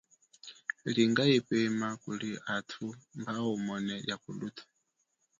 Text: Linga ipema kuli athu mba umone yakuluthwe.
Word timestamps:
Linga 0.85 1.25
ipema 1.37 1.89
kuli 2.03 2.29
athu 2.57 2.85
mba 3.19 3.33
umone 3.55 3.93
yakuluthwe. 4.09 4.65